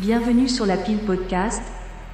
Bienvenue 0.00 0.48
sur 0.48 0.64
la 0.64 0.78
Pile 0.78 1.04
Podcast, 1.04 1.60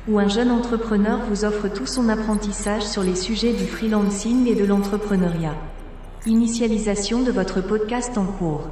où 0.08 0.18
un 0.18 0.26
jeune 0.26 0.50
entrepreneur 0.50 1.20
vous 1.26 1.44
offre 1.44 1.68
tout 1.68 1.86
son 1.86 2.08
apprentissage 2.08 2.82
sur 2.82 3.04
les 3.04 3.14
sujets 3.14 3.52
du 3.52 3.64
freelancing 3.64 4.48
et 4.48 4.56
de 4.56 4.64
l'entrepreneuriat. 4.64 5.54
Initialisation 6.26 7.22
de 7.22 7.30
votre 7.30 7.60
podcast 7.60 8.18
en 8.18 8.26
cours. 8.26 8.68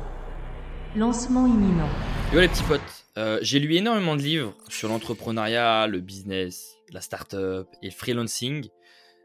Lancement 0.96 1.46
imminent. 1.46 1.88
Yo 2.32 2.40
les 2.40 2.48
petits 2.48 2.64
potes, 2.64 2.81
euh, 3.17 3.38
j'ai 3.40 3.60
lu 3.60 3.77
énormément 3.77 4.17
de 4.17 4.22
livres 4.22 4.56
sur 4.69 4.88
l'entrepreneuriat, 4.88 5.87
le 5.87 6.01
business, 6.01 6.74
la 6.92 7.01
startup 7.01 7.69
et 7.83 7.87
le 7.87 7.92
freelancing, 7.92 8.67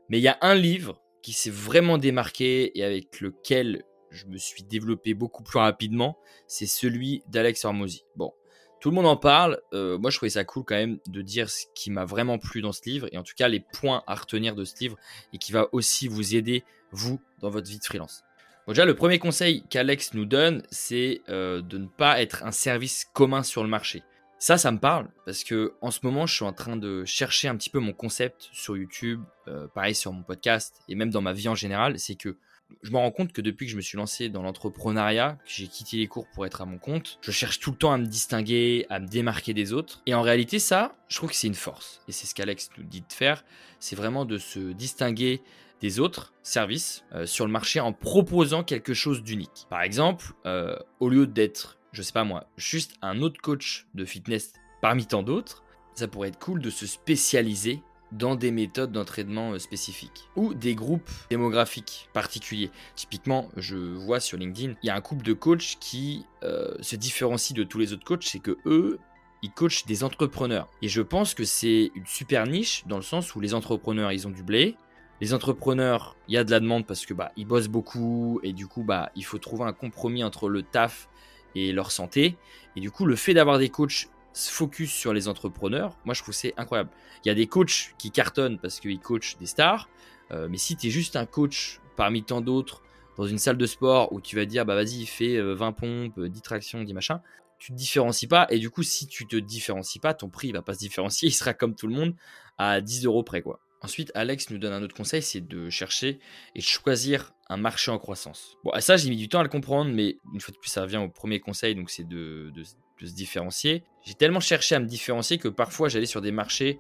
mais 0.10 0.20
il 0.20 0.24
y 0.24 0.28
a 0.28 0.38
un 0.42 0.54
livre 0.54 1.02
qui 1.24 1.34
s'est 1.34 1.50
vraiment 1.50 1.98
démarqué 1.98 2.78
et 2.78 2.84
avec 2.84 3.21
lequel 3.21 3.82
je 4.12 4.28
me 4.28 4.38
suis 4.38 4.62
développé 4.62 5.16
beaucoup 5.16 5.42
plus 5.42 5.58
rapidement, 5.58 6.16
c'est 6.48 6.68
celui 6.68 7.24
d'Alex 7.28 7.66
Hormozy. 7.66 8.04
Bon, 8.16 8.34
tout 8.80 8.89
le 8.89 8.96
monde 8.96 9.07
en 9.07 9.18
parle. 9.18 9.60
Euh, 9.74 9.97
moi, 9.97 10.10
je 10.10 10.18
trouvais 10.18 10.29
ça 10.29 10.43
cool 10.43 10.64
quand 10.65 10.75
même 10.75 11.00
de 11.07 11.21
dire 11.21 11.50
ce 11.50 11.65
qui 11.75 11.92
m'a 11.92 12.06
vraiment 12.06 12.37
plu 12.37 12.61
dans 12.61 12.71
ce 12.71 12.82
livre 12.86 13.07
et 13.11 13.18
en 13.18 13.24
tout 13.24 13.33
cas 13.36 13.47
les 13.47 13.60
points 13.60 14.04
à 14.07 14.15
retenir 14.15 14.56
de 14.56 14.65
ce 14.65 14.75
livre 14.79 14.97
et 15.33 15.37
qui 15.37 15.51
va 15.51 15.68
aussi 15.71 16.07
vous 16.07 16.36
aider, 16.36 16.64
vous, 16.92 17.20
dans 17.39 17.50
votre 17.50 17.68
vie 17.68 17.79
de 17.79 17.84
freelance. 17.84 18.23
Bon, 18.65 18.73
déjà, 18.73 18.86
le 18.86 18.96
premier 18.96 19.20
conseil 19.20 19.64
qu'Alex 19.70 20.14
nous 20.14 20.25
donne, 20.25 20.64
c'est 20.70 21.21
euh, 21.29 21.61
de 21.61 21.78
ne 21.78 21.87
pas 21.87 22.21
être 22.21 22.43
un 22.43 22.51
service 22.51 23.06
commun 23.14 23.43
sur 23.43 23.64
le 23.64 23.70
marché. 23.70 24.04
Ça, 24.42 24.57
ça 24.57 24.71
me 24.71 24.79
parle 24.79 25.09
parce 25.25 25.43
que 25.43 25.73
en 25.82 25.92
ce 25.92 26.00
moment, 26.04 26.25
je 26.25 26.34
suis 26.34 26.46
en 26.46 26.54
train 26.54 26.78
de 26.78 27.04
chercher 27.04 27.50
un 27.50 27.57
petit 27.57 27.70
peu 27.70 27.79
mon 27.79 27.92
concept 27.92 28.48
sur 28.54 28.78
YouTube, 28.78 29.21
euh, 29.50 29.68
pareil 29.68 29.93
sur 29.93 30.14
mon 30.14 30.23
podcast 30.23 30.82
et 30.87 30.96
même 30.96 31.09
dans 31.09 31.21
ma 31.21 31.34
vie 31.34 31.50
en 31.50 31.56
général. 31.56 32.00
C'est 32.00 32.16
que 32.16 32.38
je 32.81 32.91
me 32.91 32.97
rends 32.97 33.11
compte 33.11 33.33
que 33.33 33.41
depuis 33.41 33.66
que 33.66 33.72
je 33.72 33.78
me 33.78 33.81
suis 33.81 33.97
lancé 33.97 34.30
dans 34.30 34.41
l'entrepreneuriat, 34.41 35.38
que 35.44 35.52
j'ai 35.52 35.67
quitté 35.67 35.97
les 35.97 36.08
cours 36.08 36.28
pour 36.33 36.45
être 36.45 36.61
à 36.61 36.66
mon 36.66 36.78
compte, 36.78 37.19
je 37.22 37.31
cherche 37.31 37.59
tout 37.59 37.72
le 37.72 37.78
temps 37.78 37.92
à 37.92 37.97
me 37.97 38.05
distinguer, 38.05 38.86
à 38.89 39.00
me 39.00 39.08
démarquer 39.08 39.53
des 39.53 39.73
autres. 39.73 40.02
Et 40.05 40.14
en 40.14 40.22
réalité, 40.22 40.59
ça, 40.59 40.95
je 41.08 41.17
trouve 41.17 41.30
que 41.30 41.36
c'est 41.36 41.48
une 41.48 41.56
force. 41.56 42.02
Et 42.08 42.11
c'est 42.11 42.26
ce 42.26 42.36
qu'Alex 42.36 42.70
nous 42.78 42.84
dit 42.84 43.02
de 43.02 43.14
faire. 43.14 43.44
C'est 43.80 43.95
vraiment 43.95 44.26
de 44.26 44.38
se 44.38 44.59
distinguer 44.72 45.42
des 45.81 46.00
autres 46.00 46.34
services 46.44 47.03
euh, 47.14 47.26
sur 47.26 47.45
le 47.45 47.52
marché 47.52 47.80
en 47.80 47.94
proposant 47.94 48.64
quelque 48.64 48.94
chose 48.94 49.23
d'unique. 49.23 49.66
Par 49.70 49.81
exemple, 49.81 50.33
euh, 50.45 50.76
au 51.00 51.09
lieu 51.09 51.26
d'être, 51.26 51.80
je 51.92 52.02
sais 52.02 52.14
pas 52.14 52.23
moi, 52.23 52.45
juste 52.58 52.95
un 53.02 53.22
autre 53.22 53.42
coach 53.42 53.88
de 53.94 54.06
fitness 54.06 54.54
parmi 54.81 55.06
tant 55.06 55.23
d'autres, 55.23 55.64
ça 55.95 56.08
pourrait 56.08 56.30
être 56.30 56.39
cool 56.39 56.61
de 56.61 56.70
se 56.70 56.88
spécialiser 56.88 57.81
dans 58.12 58.36
des 58.36 58.52
méthodes 58.52 58.92
d'entraînement 58.92 59.54
euh, 59.54 59.60
spécifiques 59.60 60.30
ou 60.36 60.54
des 60.54 60.76
groupes 60.76 61.10
démographiques 61.30 62.10
particuliers. 62.14 62.72
Typiquement, 62.96 63.50
je 63.58 63.76
vois 63.76 64.20
sur 64.20 64.38
LinkedIn, 64.38 64.74
il 64.82 64.88
y 64.88 64.90
a 64.90 64.96
un 64.96 65.02
couple 65.02 65.24
de 65.24 65.34
coachs 65.34 65.78
qui 65.80 66.26
euh, 66.44 66.74
se 66.82 66.96
différencie 66.96 67.56
de 67.56 67.64
tous 67.64 67.80
les 67.80 67.94
autres 67.94 68.06
coachs, 68.06 68.24
c'est 68.24 68.40
que 68.40 68.58
eux, 68.66 69.00
ils 69.42 69.52
coachent 69.52 69.86
des 69.86 70.04
entrepreneurs. 70.04 70.68
Et 70.82 70.90
je 70.90 71.02
pense 71.02 71.34
que 71.34 71.44
c'est 71.44 71.92
une 71.96 72.06
super 72.06 72.46
niche 72.46 72.84
dans 72.88 72.98
le 72.98 73.04
sens 73.04 73.36
où 73.36 73.40
les 73.40 73.54
entrepreneurs, 73.54 74.12
ils 74.12 74.28
ont 74.28 74.32
du 74.32 74.44
blé. 74.44 74.76
Les 75.22 75.34
entrepreneurs, 75.34 76.16
il 76.28 76.34
y 76.34 76.38
a 76.38 76.44
de 76.44 76.52
la 76.52 76.60
demande 76.60 76.86
parce 76.86 77.06
que 77.06 77.14
bah 77.14 77.32
ils 77.36 77.46
bossent 77.46 77.68
beaucoup 77.68 78.40
et 78.42 78.54
du 78.54 78.68
coup 78.68 78.84
bah 78.84 79.12
il 79.18 79.26
faut 79.26 79.38
trouver 79.38 79.66
un 79.66 79.73
compromis 79.73 80.23
entre 80.23 80.48
le 80.48 80.64
taf 80.64 81.10
et 81.56 81.72
leur 81.72 81.92
santé. 81.92 82.38
Et 82.76 82.80
du 82.80 82.92
coup, 82.92 83.06
le 83.06 83.16
fait 83.16 83.34
d'avoir 83.34 83.58
des 83.58 83.70
coachs 83.70 84.08
focus 84.34 84.92
sur 84.92 85.14
les 85.14 85.28
entrepreneurs, 85.28 85.98
moi 86.06 86.14
je 86.14 86.22
trouve 86.22 86.34
c'est 86.34 86.54
incroyable. 86.58 86.90
Il 87.24 87.28
y 87.28 87.32
a 87.32 87.36
des 87.36 87.48
coachs 87.48 87.94
qui 87.98 88.12
cartonnent 88.12 88.60
parce 88.60 88.80
qu'ils 88.80 89.00
coachent 89.00 89.38
des 89.38 89.46
stars, 89.46 89.90
euh, 90.32 90.48
mais 90.50 90.58
si 90.58 90.76
tu 90.76 90.90
juste 90.90 91.16
un 91.16 91.26
coach 91.26 91.80
parmi 91.96 92.24
tant 92.24 92.42
d'autres 92.42 92.84
dans 93.18 93.26
une 93.26 93.38
salle 93.38 93.58
de 93.58 93.66
sport 93.66 94.14
où 94.14 94.22
tu 94.22 94.36
vas 94.36 94.46
dire 94.46 94.66
bah 94.66 94.76
vas-y 94.76 95.06
fais 95.06 95.42
20 95.42 95.68
euh, 95.68 95.72
pompes, 95.72 96.20
10 96.20 96.42
tractions, 96.42 96.84
10 96.84 96.94
machins, 96.94 97.22
tu 97.58 97.72
te 97.72 97.78
différencies 97.78 98.28
pas 98.28 98.48
et 98.50 98.60
du 98.60 98.70
coup 98.70 98.84
si 98.84 99.08
tu 99.08 99.28
te 99.28 99.36
différencies 99.36 100.00
pas, 100.00 100.14
ton 100.14 100.30
prix 100.30 100.50
il 100.50 100.54
va 100.54 100.62
pas 100.62 100.74
se 100.74 100.80
différencier, 100.80 101.28
il 101.30 101.34
sera 101.34 101.54
comme 101.54 101.76
tout 101.76 101.88
le 101.88 101.96
monde 101.96 102.16
à 102.58 102.82
10 102.82 103.06
euros 103.06 103.24
près 103.24 103.42
quoi. 103.42 103.60
Ensuite, 103.82 104.12
Alex 104.14 104.50
nous 104.50 104.58
donne 104.58 104.74
un 104.74 104.84
autre 104.84 104.96
conseil, 104.96 105.22
c'est 105.22 105.48
de 105.48 105.70
chercher 105.70 106.20
et 106.56 106.60
de 106.60 106.66
choisir 106.66 107.34
un 107.48 107.58
marché 107.58 107.92
en 107.92 107.98
croissance. 107.98 108.58
Bon, 108.64 108.72
ça, 108.80 108.98
j'ai 108.98 109.10
mis 109.10 109.16
du 109.16 109.30
temps 109.30 109.40
à 109.40 109.44
le 109.44 109.50
comprendre, 109.50 109.92
mais 109.94 110.17
une 110.34 110.42
fois 110.42 110.52
de 110.54 110.58
plus, 110.58 110.70
ça 110.70 110.82
revient 110.82 110.98
au 110.98 111.10
premier 111.10 111.40
conseil, 111.40 111.76
donc 111.76 111.89
c'est 111.89 112.08
de 112.08 112.52
se 112.64 113.14
différencier. 113.14 113.84
J'ai 114.04 114.14
tellement 114.14 114.39
cherché 114.39 114.76
à 114.76 114.80
me 114.80 114.86
différencier 114.86 115.38
que 115.38 115.48
parfois 115.48 115.89
j'allais 115.89 116.06
sur 116.06 116.22
des 116.22 116.32
marchés 116.32 116.80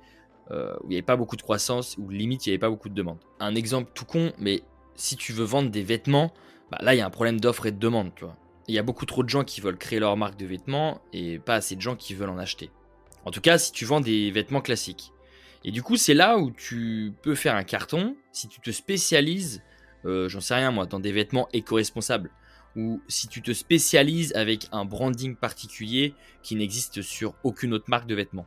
euh, 0.51 0.75
où 0.81 0.85
il 0.85 0.89
n'y 0.89 0.95
avait 0.95 1.03
pas 1.03 1.15
beaucoup 1.15 1.35
de 1.35 1.41
croissance, 1.41 1.95
où 1.97 2.09
limite 2.09 2.45
il 2.45 2.49
n'y 2.49 2.53
avait 2.53 2.59
pas 2.59 2.69
beaucoup 2.69 2.89
de 2.89 2.95
demande. 2.95 3.19
Un 3.39 3.55
exemple 3.55 3.91
tout 3.93 4.05
con, 4.05 4.33
mais 4.37 4.63
si 4.95 5.15
tu 5.15 5.31
veux 5.31 5.43
vendre 5.45 5.69
des 5.69 5.83
vêtements, 5.83 6.33
bah 6.71 6.79
là 6.81 6.95
il 6.95 6.97
y 6.97 7.01
a 7.01 7.05
un 7.05 7.11
problème 7.11 7.39
d'offre 7.39 7.67
et 7.67 7.71
de 7.71 7.77
demande. 7.77 8.13
Tu 8.15 8.25
vois. 8.25 8.35
Il 8.67 8.75
y 8.75 8.79
a 8.79 8.83
beaucoup 8.83 9.05
trop 9.05 9.23
de 9.23 9.29
gens 9.29 9.43
qui 9.43 9.61
veulent 9.61 9.77
créer 9.77 9.99
leur 9.99 10.17
marque 10.17 10.37
de 10.37 10.45
vêtements 10.45 11.01
et 11.13 11.39
pas 11.39 11.55
assez 11.55 11.75
de 11.75 11.81
gens 11.81 11.95
qui 11.95 12.13
veulent 12.13 12.29
en 12.29 12.37
acheter. 12.37 12.71
En 13.25 13.31
tout 13.31 13.41
cas, 13.41 13.57
si 13.57 13.71
tu 13.71 13.85
vends 13.85 14.01
des 14.01 14.31
vêtements 14.31 14.61
classiques. 14.61 15.11
Et 15.63 15.71
du 15.71 15.83
coup, 15.83 15.97
c'est 15.97 16.13
là 16.13 16.37
où 16.37 16.51
tu 16.51 17.13
peux 17.21 17.35
faire 17.35 17.55
un 17.55 17.63
carton 17.63 18.15
si 18.31 18.47
tu 18.47 18.61
te 18.61 18.71
spécialises, 18.71 19.61
euh, 20.05 20.29
j'en 20.29 20.39
sais 20.39 20.55
rien 20.55 20.71
moi, 20.71 20.85
dans 20.85 20.99
des 20.99 21.11
vêtements 21.11 21.49
éco-responsables 21.53 22.31
ou 22.75 23.01
si 23.07 23.27
tu 23.27 23.41
te 23.41 23.51
spécialises 23.51 24.33
avec 24.35 24.67
un 24.71 24.85
branding 24.85 25.35
particulier 25.35 26.13
qui 26.43 26.55
n'existe 26.55 27.01
sur 27.01 27.33
aucune 27.43 27.73
autre 27.73 27.85
marque 27.87 28.07
de 28.07 28.15
vêtements. 28.15 28.45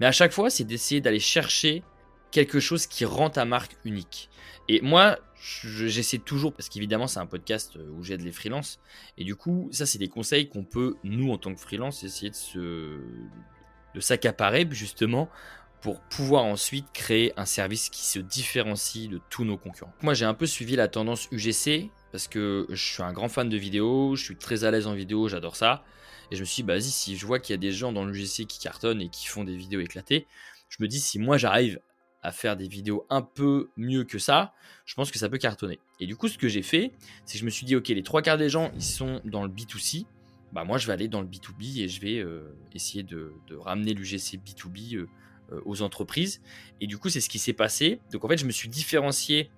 Mais 0.00 0.06
à 0.06 0.12
chaque 0.12 0.32
fois, 0.32 0.48
c'est 0.48 0.64
d'essayer 0.64 1.00
d'aller 1.00 1.18
chercher 1.18 1.82
quelque 2.30 2.60
chose 2.60 2.86
qui 2.86 3.04
rend 3.04 3.30
ta 3.30 3.44
marque 3.44 3.76
unique. 3.84 4.30
Et 4.68 4.80
moi, 4.80 5.18
j'essaie 5.40 6.18
toujours, 6.18 6.52
parce 6.52 6.68
qu'évidemment, 6.68 7.06
c'est 7.06 7.20
un 7.20 7.26
podcast 7.26 7.76
où 7.76 8.02
j'aide 8.02 8.22
les 8.22 8.32
freelances. 8.32 8.80
Et 9.16 9.24
du 9.24 9.34
coup, 9.34 9.68
ça, 9.72 9.86
c'est 9.86 9.98
des 9.98 10.08
conseils 10.08 10.48
qu'on 10.48 10.64
peut, 10.64 10.96
nous, 11.04 11.30
en 11.32 11.38
tant 11.38 11.54
que 11.54 11.60
freelance, 11.60 12.04
essayer 12.04 12.30
de 12.30 12.36
se 12.36 13.00
de 13.94 14.00
s'accaparer 14.00 14.68
justement 14.70 15.30
pour 15.80 16.00
pouvoir 16.00 16.44
ensuite 16.44 16.86
créer 16.92 17.32
un 17.38 17.44
service 17.44 17.88
qui 17.88 18.04
se 18.04 18.18
différencie 18.18 19.08
de 19.08 19.20
tous 19.30 19.44
nos 19.44 19.56
concurrents. 19.56 19.92
Moi, 20.02 20.14
j'ai 20.14 20.24
un 20.24 20.34
peu 20.34 20.46
suivi 20.46 20.76
la 20.76 20.88
tendance 20.88 21.28
UGC 21.30 21.90
parce 22.12 22.26
que 22.26 22.66
je 22.70 22.82
suis 22.82 23.02
un 23.02 23.12
grand 23.12 23.28
fan 23.28 23.48
de 23.48 23.56
vidéo, 23.56 24.16
je 24.16 24.24
suis 24.24 24.36
très 24.36 24.64
à 24.64 24.70
l'aise 24.70 24.86
en 24.86 24.94
vidéo, 24.94 25.28
j'adore 25.28 25.56
ça. 25.56 25.84
Et 26.30 26.36
je 26.36 26.40
me 26.40 26.44
suis 26.44 26.62
dit, 26.62 26.66
bah, 26.66 26.74
vas-y, 26.74 26.90
si 26.90 27.16
je 27.16 27.26
vois 27.26 27.38
qu'il 27.38 27.52
y 27.52 27.54
a 27.54 27.58
des 27.58 27.72
gens 27.72 27.92
dans 27.92 28.04
l'UGC 28.04 28.46
qui 28.46 28.58
cartonnent 28.58 29.00
et 29.00 29.08
qui 29.08 29.26
font 29.26 29.44
des 29.44 29.56
vidéos 29.56 29.80
éclatées, 29.80 30.26
je 30.68 30.76
me 30.80 30.88
dis, 30.88 31.00
si 31.00 31.18
moi 31.18 31.38
j'arrive 31.38 31.80
à 32.22 32.32
faire 32.32 32.56
des 32.56 32.68
vidéos 32.68 33.06
un 33.10 33.22
peu 33.22 33.70
mieux 33.76 34.04
que 34.04 34.18
ça, 34.18 34.52
je 34.84 34.94
pense 34.94 35.10
que 35.10 35.18
ça 35.18 35.28
peut 35.28 35.38
cartonner. 35.38 35.78
Et 36.00 36.06
du 36.06 36.16
coup, 36.16 36.28
ce 36.28 36.36
que 36.36 36.48
j'ai 36.48 36.62
fait, 36.62 36.92
c'est 37.24 37.34
que 37.34 37.38
je 37.40 37.44
me 37.44 37.50
suis 37.50 37.64
dit, 37.64 37.76
ok, 37.76 37.88
les 37.88 38.02
trois 38.02 38.22
quarts 38.22 38.38
des 38.38 38.48
gens, 38.48 38.70
ils 38.74 38.82
sont 38.82 39.20
dans 39.24 39.44
le 39.44 39.48
B2C. 39.48 40.06
Bah, 40.52 40.64
moi, 40.64 40.78
je 40.78 40.86
vais 40.86 40.92
aller 40.92 41.08
dans 41.08 41.20
le 41.20 41.28
B2B 41.28 41.82
et 41.82 41.88
je 41.88 42.00
vais 42.00 42.18
euh, 42.18 42.56
essayer 42.74 43.02
de, 43.02 43.32
ramener 43.50 43.94
l'UGC 43.94 44.38
B2B 44.38 44.96
euh, 44.96 45.00
euh, 45.02 45.06
aux 45.64 45.82
entreprises. 45.82 46.40
Et 46.80 46.86
du 46.86 46.98
coup, 46.98 47.08
c'est 47.08 47.20
ce 47.20 47.28
qui 47.28 47.38
s'est 47.38 47.52
passé. 47.52 48.00
Donc, 48.12 48.24
en 48.24 48.28
fait, 48.28 48.38
je 48.38 48.46
me 48.46 48.50
suis 48.50 48.68
différencié 48.68 49.50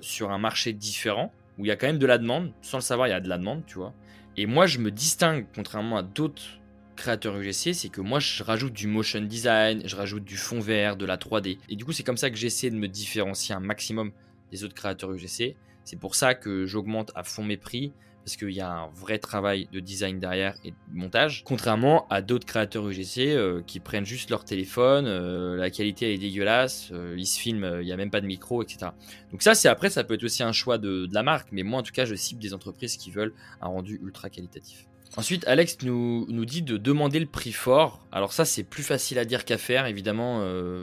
sur 0.00 0.30
un 0.30 0.38
marché 0.38 0.72
différent 0.72 1.32
où 1.58 1.64
il 1.64 1.68
y 1.68 1.70
a 1.70 1.76
quand 1.76 1.86
même 1.86 1.98
de 1.98 2.06
la 2.06 2.18
demande. 2.18 2.52
Sans 2.62 2.78
le 2.78 2.82
savoir, 2.82 3.08
il 3.08 3.10
y 3.10 3.14
a 3.14 3.20
de 3.20 3.28
la 3.28 3.38
demande, 3.38 3.64
tu 3.66 3.78
vois. 3.78 3.94
Et 4.36 4.46
moi, 4.46 4.66
je 4.66 4.78
me 4.78 4.90
distingue, 4.90 5.46
contrairement 5.54 5.96
à 5.96 6.02
d'autres 6.02 6.60
créateurs 6.94 7.36
UGC, 7.36 7.74
c'est 7.74 7.88
que 7.88 8.00
moi, 8.00 8.20
je 8.20 8.42
rajoute 8.42 8.72
du 8.72 8.86
motion 8.86 9.20
design, 9.20 9.82
je 9.84 9.96
rajoute 9.96 10.24
du 10.24 10.36
fond 10.36 10.60
vert, 10.60 10.96
de 10.96 11.06
la 11.06 11.16
3D. 11.16 11.58
Et 11.68 11.76
du 11.76 11.84
coup, 11.84 11.92
c'est 11.92 12.02
comme 12.02 12.16
ça 12.16 12.30
que 12.30 12.36
j'essaie 12.36 12.70
de 12.70 12.76
me 12.76 12.88
différencier 12.88 13.54
un 13.54 13.60
maximum 13.60 14.12
des 14.50 14.64
autres 14.64 14.74
créateurs 14.74 15.12
UGC. 15.12 15.56
C'est 15.84 15.98
pour 15.98 16.14
ça 16.14 16.34
que 16.34 16.66
j'augmente 16.66 17.12
à 17.14 17.22
fond 17.22 17.44
mes 17.44 17.56
prix 17.56 17.92
parce 18.26 18.36
qu'il 18.36 18.50
y 18.50 18.60
a 18.60 18.72
un 18.72 18.88
vrai 18.88 19.18
travail 19.18 19.68
de 19.70 19.78
design 19.78 20.18
derrière 20.18 20.56
et 20.64 20.72
de 20.72 20.76
montage, 20.92 21.44
contrairement 21.44 22.08
à 22.10 22.22
d'autres 22.22 22.44
créateurs 22.44 22.88
UGC 22.88 23.18
euh, 23.18 23.62
qui 23.64 23.78
prennent 23.78 24.04
juste 24.04 24.30
leur 24.30 24.44
téléphone, 24.44 25.06
euh, 25.06 25.54
la 25.54 25.70
qualité 25.70 26.12
est 26.12 26.18
dégueulasse, 26.18 26.88
euh, 26.90 27.14
ils 27.16 27.26
se 27.26 27.38
filment, 27.38 27.78
il 27.80 27.84
n'y 27.84 27.92
a 27.92 27.96
même 27.96 28.10
pas 28.10 28.20
de 28.20 28.26
micro, 28.26 28.64
etc. 28.64 28.90
Donc 29.30 29.42
ça, 29.42 29.54
c'est 29.54 29.68
après, 29.68 29.90
ça 29.90 30.02
peut 30.02 30.14
être 30.14 30.24
aussi 30.24 30.42
un 30.42 30.50
choix 30.50 30.76
de, 30.76 31.06
la 31.12 31.22
marque, 31.22 31.50
mais 31.52 31.62
moi 31.62 31.78
en 31.78 31.82
tout 31.84 31.92
cas, 31.92 32.04
je 32.04 32.16
cible 32.16 32.42
des 32.42 32.52
entreprises 32.52 32.96
qui 32.96 33.12
veulent 33.12 33.32
un 33.60 33.68
rendu 33.68 34.00
ultra 34.02 34.28
qualitatif. 34.28 34.88
Ensuite, 35.16 35.46
Alex 35.46 35.78
nous, 35.82 36.26
nous 36.28 36.44
dit 36.44 36.62
de 36.62 36.78
demander 36.78 37.20
le 37.20 37.26
prix 37.26 37.52
fort. 37.52 38.04
Alors 38.10 38.32
ça, 38.32 38.44
c'est 38.44 38.64
plus 38.64 38.82
facile 38.82 39.20
à 39.20 39.24
dire 39.24 39.44
qu'à 39.44 39.56
faire. 39.56 39.86
Évidemment, 39.86 40.40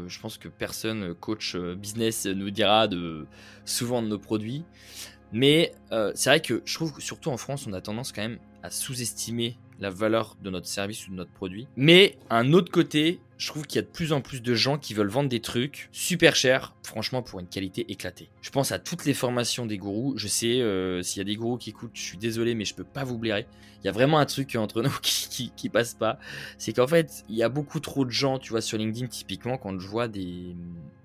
je 0.07 0.19
pense 0.21 0.37
que 0.37 0.47
personne, 0.47 1.13
coach 1.13 1.55
business, 1.55 2.25
nous 2.25 2.49
dira 2.49 2.87
de 2.87 3.27
souvent 3.65 4.01
de 4.01 4.07
nos 4.07 4.17
produits. 4.17 4.63
Mais 5.33 5.73
euh, 5.91 6.11
c'est 6.15 6.29
vrai 6.29 6.41
que 6.41 6.61
je 6.65 6.73
trouve 6.75 6.93
que 6.93 7.01
surtout 7.01 7.29
en 7.29 7.37
France, 7.37 7.65
on 7.67 7.73
a 7.73 7.81
tendance 7.81 8.11
quand 8.11 8.21
même 8.21 8.37
à 8.61 8.69
sous-estimer 8.69 9.57
la 9.79 9.89
valeur 9.89 10.37
de 10.41 10.49
notre 10.49 10.67
service 10.67 11.07
ou 11.07 11.11
de 11.11 11.15
notre 11.15 11.31
produit. 11.31 11.67
Mais 11.75 12.17
un 12.29 12.53
autre 12.53 12.71
côté, 12.71 13.19
je 13.43 13.49
trouve 13.49 13.67
qu'il 13.67 13.75
y 13.75 13.79
a 13.79 13.81
de 13.81 13.91
plus 13.91 14.13
en 14.13 14.21
plus 14.21 14.41
de 14.41 14.53
gens 14.53 14.77
qui 14.77 14.93
veulent 14.93 15.09
vendre 15.09 15.27
des 15.27 15.41
trucs 15.41 15.89
super 15.91 16.33
chers, 16.33 16.73
franchement 16.81 17.21
pour 17.21 17.41
une 17.41 17.47
qualité 17.47 17.91
éclatée. 17.91 18.29
Je 18.41 18.49
pense 18.49 18.71
à 18.71 18.79
toutes 18.79 19.03
les 19.03 19.13
formations 19.13 19.65
des 19.65 19.77
gourous. 19.77 20.13
Je 20.15 20.29
sais, 20.29 20.61
euh, 20.61 21.01
s'il 21.01 21.17
y 21.17 21.21
a 21.21 21.25
des 21.25 21.35
gourous 21.35 21.57
qui 21.57 21.71
écoutent, 21.71 21.91
je 21.93 22.03
suis 22.03 22.17
désolé, 22.17 22.55
mais 22.55 22.63
je 22.63 22.73
peux 22.73 22.85
pas 22.85 23.03
vous 23.03 23.17
blairer. 23.17 23.45
Il 23.81 23.87
y 23.87 23.89
a 23.89 23.91
vraiment 23.91 24.17
un 24.17 24.25
truc 24.25 24.55
entre 24.55 24.81
nous 24.81 24.97
qui, 25.01 25.51
qui, 25.57 25.67
passe 25.67 25.93
pas. 25.93 26.19
C'est 26.57 26.71
qu'en 26.71 26.87
fait, 26.87 27.25
il 27.27 27.35
y 27.35 27.43
a 27.43 27.49
beaucoup 27.49 27.81
trop 27.81 28.05
de 28.05 28.11
gens, 28.11 28.39
tu 28.39 28.51
vois, 28.51 28.61
sur 28.61 28.77
LinkedIn, 28.77 29.07
typiquement, 29.07 29.57
quand 29.57 29.77
je 29.77 29.87
vois 29.89 30.07
des 30.07 30.55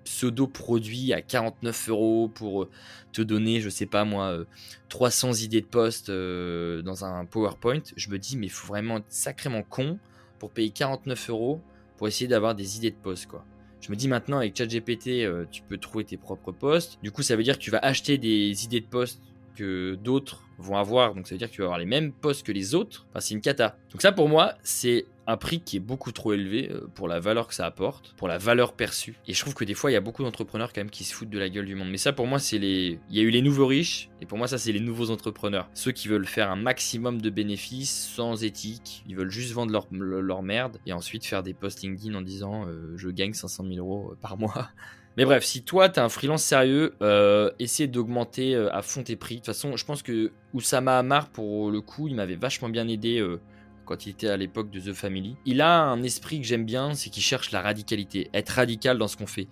pseudo-produits 0.05 1.13
à 1.13 1.23
49 1.23 1.89
euros 1.89 2.31
pour 2.33 2.63
euh, 2.63 2.71
te 3.13 3.21
donner, 3.21 3.61
je 3.61 3.69
sais 3.69 3.87
pas 3.87 4.05
moi, 4.05 4.45
300 4.91 5.31
euh, 5.31 5.45
idées 5.45 5.61
de 5.61 5.67
poste 5.67 6.09
dans 6.09 7.05
un 7.05 7.25
PowerPoint, 7.25 7.83
je 7.97 8.11
me 8.11 8.19
dis, 8.21 8.37
mais 8.37 8.47
il 8.47 8.53
faut 8.53 8.69
vraiment 8.69 8.99
être 8.99 9.07
sacrément 9.09 9.65
con 9.65 9.99
pour 10.39 10.53
payer 10.53 10.71
49 10.71 11.31
euros 11.31 11.61
pour 11.99 12.09
essayer 12.09 12.29
d'avoir 12.29 12.55
des 12.55 12.79
idées 12.79 12.91
de 12.91 12.97
posts, 12.97 13.27
quoi. 13.27 13.45
Je 13.81 13.91
me 13.91 13.97
dis 13.97 14.09
maintenant 14.09 14.39
avec 14.39 14.57
ChatGPT, 14.57 15.25
euh, 15.25 15.45
tu 15.51 15.63
peux 15.63 15.79
trouver 15.79 16.05
tes 16.05 16.17
propres 16.17 16.53
posts. 16.53 16.99
Du 17.03 17.13
coup, 17.13 17.23
ça 17.23 17.37
veut 17.37 17.43
dire 17.43 17.59
que 17.59 17.63
tu 17.63 17.71
vas 17.71 17.79
acheter 17.79 18.19
des 18.19 18.65
idées 18.65 18.81
de 18.81 18.87
posts 18.87 19.21
que 19.57 19.95
d'autres 19.97 20.43
vont 20.59 20.77
avoir. 20.77 21.15
Donc 21.15 21.27
ça 21.27 21.35
veut 21.35 21.39
dire 21.39 21.49
que 21.49 21.55
tu 21.55 21.61
vas 21.61 21.67
avoir 21.67 21.79
les 21.79 21.87
mêmes 21.87 22.13
postes 22.13 22.45
que 22.45 22.53
les 22.53 22.75
autres. 22.75 23.07
Enfin, 23.11 23.21
c'est 23.21 23.35
une 23.35 23.41
cata. 23.41 23.77
Donc 23.93 24.03
ça, 24.03 24.13
pour 24.13 24.29
moi, 24.29 24.55
c'est 24.63 25.07
un 25.29 25.37
prix 25.37 25.61
qui 25.61 25.77
est 25.77 25.81
beaucoup 25.81 26.11
trop 26.11 26.33
élevé 26.33 26.71
euh, 26.73 26.89
pour 26.95 27.07
la 27.07 27.21
valeur 27.21 27.47
que 27.47 27.55
ça 27.55 27.67
apporte, 27.67 28.15
pour 28.17 28.29
la 28.29 28.39
valeur 28.39 28.73
perçue. 28.73 29.15
Et 29.29 29.35
je 29.35 29.41
trouve 29.41 29.55
que 29.55 29.65
des 29.65 29.75
fois, 29.75 29.91
il 29.91 29.95
y 29.95 29.97
a 29.97 30.01
beaucoup 30.01 30.25
d'entrepreneurs 30.25 30.73
quand 30.73 30.81
même 30.81 30.91
qui 30.91 31.05
se 31.05 31.15
foutent 31.15 31.29
de 31.29 31.39
la 31.39 31.51
gueule 31.51 31.67
du 31.67 31.75
monde. 31.75 31.91
Mais 31.91 31.99
ça, 31.99 32.13
pour 32.13 32.27
moi, 32.27 32.39
c'est 32.39 32.59
les. 32.59 32.99
Il 33.11 33.17
y 33.17 33.21
a 33.21 33.23
eu 33.23 33.31
les 33.31 33.43
nouveaux 33.43 33.67
riches, 33.67 34.09
et 34.23 34.27
pour 34.27 34.39
moi, 34.39 34.49
ça, 34.49 34.59
c'est 34.59 34.73
les 34.73 34.81
nouveaux 34.81 35.11
entrepreneurs. 35.11 35.69
Ceux 35.75 35.93
qui 35.93 36.09
veulent 36.09 36.27
faire 36.27 36.51
un 36.51 36.57
maximum 36.57 37.21
de 37.21 37.31
bénéfices 37.31 38.11
sans 38.15 38.43
éthique. 38.43 39.05
Ils 39.07 39.17
veulent 39.17 39.31
juste 39.31 39.53
vendre 39.53 39.71
leur, 39.91 40.43
merde 40.43 40.79
et 40.87 40.93
ensuite 40.93 41.27
faire 41.27 41.43
des 41.43 41.53
posts 41.53 41.83
LinkedIn 41.83 42.15
en 42.15 42.23
disant 42.23 42.67
euh, 42.67 42.95
je 42.97 43.09
gagne 43.11 43.35
500 43.35 43.65
000 43.69 43.77
euros 43.79 44.15
par 44.21 44.39
mois. 44.39 44.71
Mais 45.19 45.25
bref, 45.25 45.43
si 45.43 45.65
toi, 45.65 45.89
tu 45.89 45.99
un 45.99 46.09
freelance 46.09 46.45
sérieux, 46.45 46.95
euh, 47.03 47.51
essaie 47.59 47.89
d'augmenter 47.89 48.55
euh, 48.55 48.73
à 48.73 48.83
fond 48.83 49.03
tes 49.03 49.17
prix. 49.17 49.35
De 49.35 49.41
toute 49.41 49.47
façon, 49.47 49.77
je 49.77 49.85
pense 49.85 50.05
que 50.05 50.31
Oussama 50.55 50.97
Amar, 50.97 51.31
pour 51.31 51.73
le 51.73 51.81
coup, 51.81 52.07
il 52.07 52.15
m'avait 52.15 52.37
vachement 52.37 52.69
bien 52.69 52.87
aidé 52.87 53.19
euh, 53.19 53.41
quand 53.89 54.05
il 54.05 54.11
était 54.11 54.29
à 54.29 54.37
l'époque 54.37 54.71
de 54.71 54.79
The 54.79 54.93
Family. 54.93 55.37
Il 55.47 55.63
a 55.63 55.83
un 55.83 56.03
esprit 56.03 56.41
que 56.41 56.47
j'aime 56.47 56.67
bien, 56.67 56.95
c'est 56.95 57.09
qu'il 57.09 57.23
cherche 57.23 57.51
la 57.53 57.63
radicalité, 57.63 58.29
être 58.35 58.51
radical 58.51 58.99
dans 58.99 59.09
ce 59.09 59.17
qu'on 59.17 59.27
fait. 59.27 59.49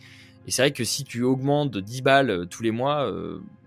Et 0.46 0.50
c'est 0.50 0.60
vrai 0.60 0.72
que 0.72 0.84
si 0.84 1.04
tu 1.04 1.22
augmentes 1.22 1.70
de 1.70 1.80
10 1.80 2.02
balles 2.02 2.46
tous 2.48 2.62
les 2.62 2.70
mois, 2.70 3.10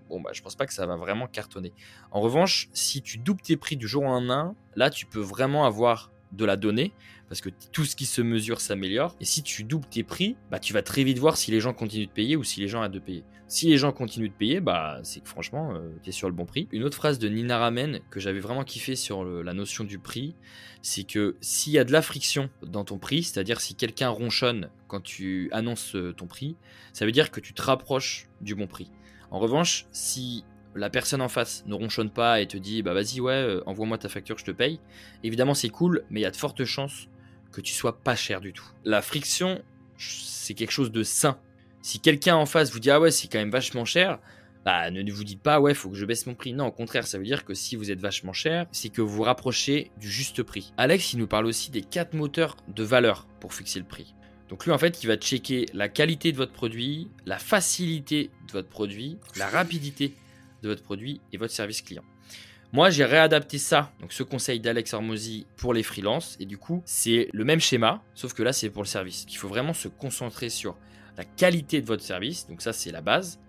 bon, 0.10 0.22
bah, 0.22 0.30
je 0.32 0.42
pense 0.42 0.56
pas 0.56 0.66
que 0.68 0.74
ça 0.74 0.86
va 0.86 0.96
vraiment 0.96 1.28
cartonner. 1.28 1.74
En 2.12 2.22
revanche, 2.22 2.70
si 2.72 3.02
tu 3.02 3.18
doubles 3.18 3.42
tes 3.42 3.58
prix 3.58 3.78
du 3.78 3.88
jour 3.88 4.04
au 4.04 4.08
lendemain, 4.08 4.56
là, 4.76 4.90
tu 4.90 5.06
peux 5.06 5.20
vraiment 5.20 5.66
avoir 5.66 6.12
de 6.32 6.46
la 6.46 6.58
donnée 6.58 6.94
parce 7.30 7.42
que 7.42 7.50
tout 7.72 7.86
ce 7.86 7.96
qui 7.96 8.06
se 8.06 8.22
mesure 8.22 8.60
s'améliore. 8.60 9.16
Et 9.22 9.26
si 9.26 9.44
tu 9.44 9.64
doubles 9.64 9.88
tes 9.88 10.04
prix, 10.04 10.36
bah, 10.50 10.60
tu 10.60 10.74
vas 10.74 10.82
très 10.82 11.04
vite 11.04 11.20
voir 11.20 11.38
si 11.38 11.52
les 11.52 11.60
gens 11.60 11.74
continuent 11.74 12.08
de 12.08 12.12
payer 12.12 12.36
ou 12.36 12.44
si 12.44 12.60
les 12.60 12.68
gens 12.68 12.80
arrêtent 12.80 12.92
de 12.92 13.00
payer. 13.00 13.24
Si 13.48 13.68
les 13.68 13.78
gens 13.78 13.92
continuent 13.92 14.30
de 14.30 14.34
payer, 14.34 14.60
bah, 14.60 15.00
c'est 15.04 15.22
que 15.22 15.30
franchement, 15.30 15.74
euh, 15.74 15.90
tu 16.04 16.10
es 16.10 16.12
sur 16.12 16.28
le 16.28 16.34
bon 16.34 16.46
prix. 16.46 16.68
Une 16.72 16.84
autre 16.84 16.98
phrase 16.98 17.20
de 17.20 17.30
Nina 17.30 17.60
Ramen 17.60 18.00
que 18.10 18.20
j'avais 18.20 18.40
vraiment 18.40 18.64
kiffé 18.64 18.96
sur 18.96 19.24
la 19.24 19.54
notion 19.54 19.84
du 19.84 20.00
prix, 20.00 20.36
c'est 20.82 21.04
que 21.04 21.36
s'il 21.40 21.74
y 21.74 21.80
a 21.80 21.84
de 21.84 21.92
la 21.92 22.02
friction 22.02 22.50
dans 22.64 22.84
ton 22.84 22.98
prix, 22.98 23.24
c'est-à-dire 23.24 23.62
si 23.62 23.76
quelqu'un 23.76 24.10
ronchonne 24.10 24.70
quand 24.88 25.02
tu 25.02 25.50
annonces 25.52 25.96
euh, 25.96 26.14
ton 26.14 26.26
prix, 26.26 26.56
ça 26.94 27.06
veut 27.06 27.12
dire 27.12 27.30
que 27.30 27.40
tu 27.40 27.54
te 27.54 27.62
rapproches 27.62 28.28
du 28.42 28.56
bon 28.56 28.66
prix. 28.66 28.90
En 29.30 29.38
revanche, 29.38 29.86
si 29.92 30.44
la 30.76 30.90
personne 30.90 31.22
en 31.22 31.30
face 31.30 31.64
ne 31.66 31.74
ronchonne 31.74 32.10
pas 32.10 32.42
et 32.42 32.48
te 32.48 32.58
dit 32.58 32.82
bah 32.84 32.94
vas-y 32.94 33.20
ouais 33.20 33.34
euh, 33.34 33.62
envoie-moi 33.66 33.98
ta 33.98 34.10
facture 34.10 34.38
je 34.38 34.46
te 34.46 34.52
paye 34.52 34.80
évidemment 35.24 35.54
c'est 35.54 35.70
cool 35.70 36.04
mais 36.10 36.20
il 36.20 36.24
y 36.24 36.28
a 36.28 36.32
de 36.32 36.36
fortes 36.36 36.64
chances 36.64 37.08
que 37.52 37.62
tu 37.62 37.74
sois 37.74 37.98
pas 38.00 38.16
cher 38.16 38.42
du 38.42 38.54
tout. 38.54 38.66
La 38.86 39.02
friction, 39.02 39.62
c'est 39.98 40.54
quelque 40.54 40.72
chose 40.72 40.92
de 40.92 41.04
sain. 41.04 41.40
Si 41.82 42.00
quelqu'un 42.00 42.36
en 42.36 42.46
face 42.46 42.72
vous 42.72 42.80
dit 42.80 42.92
ah 42.92 43.00
ouais 43.00 43.12
c'est 43.12 43.28
quand 43.28 43.40
même 43.40 43.52
vachement 43.52 43.86
cher, 43.86 44.20
bah 44.66 44.92
ne 44.92 45.12
vous 45.12 45.24
dites 45.24 45.42
pas 45.42 45.60
ouais 45.60 45.74
faut 45.74 45.90
que 45.90 45.96
je 45.96 46.06
baisse 46.06 46.26
mon 46.26 46.36
prix. 46.36 46.54
Non 46.54 46.68
au 46.68 46.72
contraire 46.72 47.08
ça 47.08 47.18
veut 47.18 47.24
dire 47.24 47.46
que 47.46 47.54
si 47.54 47.76
vous 47.76 47.92
êtes 47.92 48.02
vachement 48.02 48.34
cher, 48.34 48.68
c'est 48.72 48.90
que 48.90 49.02
vous 49.02 49.10
vous 49.10 49.24
rapprochez 49.24 49.92
du 49.98 50.10
juste 50.10 50.44
prix. 50.44 50.74
Alex 50.78 51.14
il 51.14 51.20
nous 51.20 51.28
parle 51.28 51.46
aussi 51.46 51.72
des 51.72 51.82
quatre 51.82 52.14
moteurs 52.14 52.58
de 52.68 52.84
valeur 52.84 53.28
pour 53.40 53.54
fixer 53.54 53.80
le 53.80 53.86
prix. 53.86 54.14
Donc 54.50 54.66
lui 54.66 54.72
en 54.72 54.78
fait 54.78 55.04
il 55.04 55.08
va 55.08 55.16
checker 55.16 55.68
la 55.74 55.90
qualité 55.90 56.32
de 56.32 56.38
votre 56.38 56.54
produit, 56.54 57.10
la 57.26 57.38
facilité 57.38 58.30
de 58.48 58.52
votre 58.52 58.70
produit, 58.70 59.18
la 59.38 59.48
rapidité 59.48 60.14
de 60.62 60.70
votre 60.70 60.84
produit 60.84 61.22
et 61.32 61.38
votre 61.38 61.54
service 61.54 61.82
client. 61.82 62.04
Moi, 62.72 62.92
j'ai 62.92 63.04
réadapté 63.04 63.58
ça, 63.58 63.92
donc 64.00 64.14
ce 64.14 64.22
conseil 64.22 64.60
d'Alex 64.60 64.94
Hormozy 64.94 65.48
pour 65.58 65.74
les 65.74 65.82
freelances. 65.82 66.38
Et 66.40 66.46
du 66.46 66.60
coup, 66.60 66.84
c'est 66.86 67.28
le 67.34 67.44
même 67.44 67.60
schéma, 67.60 68.04
sauf 68.14 68.34
que 68.34 68.44
là, 68.44 68.54
c'est 68.54 68.70
pour 68.70 68.84
le 68.84 68.88
service. 68.88 69.26
Il 69.28 69.38
faut 69.38 69.48
vraiment 69.48 69.74
se 69.74 69.88
concentrer 69.88 70.50
sur 70.50 70.78
la 71.18 71.26
qualité 71.26 71.82
de 71.82 71.88
votre 71.88 72.04
service. 72.04 72.48
Donc 72.48 72.62
ça, 72.62 72.72
c'est 72.72 72.92
la 72.92 73.02
base. 73.02 73.40